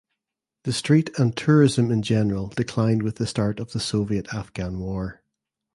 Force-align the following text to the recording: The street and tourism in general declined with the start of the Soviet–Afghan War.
The 0.63 0.73
street 0.73 1.11
and 1.19 1.37
tourism 1.37 1.91
in 1.91 2.01
general 2.01 2.47
declined 2.47 3.03
with 3.03 3.17
the 3.17 3.27
start 3.27 3.59
of 3.59 3.71
the 3.71 3.79
Soviet–Afghan 3.79 4.79
War. 4.79 5.21